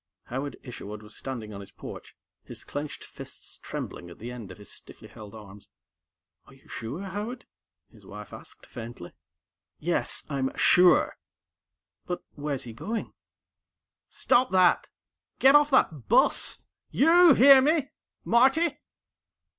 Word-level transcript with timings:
_"Howard 0.31 0.57
Isherwood 0.63 1.03
was 1.03 1.15
standing 1.15 1.53
on 1.53 1.59
his 1.61 1.69
porch, 1.69 2.15
his 2.43 2.63
clenched 2.63 3.03
fists 3.03 3.59
trembling 3.59 4.09
at 4.09 4.17
the 4.17 4.31
ends 4.31 4.51
of 4.51 4.57
his 4.57 4.71
stiffly 4.71 5.07
held 5.07 5.35
arms. 5.35 5.69
"Are 6.47 6.55
you 6.55 6.67
sure, 6.67 7.03
Howard?" 7.03 7.45
his 7.91 8.03
wife 8.03 8.33
asked 8.33 8.65
faintly. 8.65 9.11
"Yes, 9.77 10.23
I'm 10.27 10.57
sure!" 10.57 11.17
"But, 12.07 12.23
where's 12.33 12.63
he 12.63 12.73
going?" 12.73 13.13
"Stop 14.09 14.49
that! 14.49 14.89
Get 15.37 15.53
off 15.53 15.69
that 15.69 16.09
bus! 16.09 16.63
YOU 16.89 17.35
hear 17.35 17.61
me? 17.61 17.91
Marty?" 18.25 18.79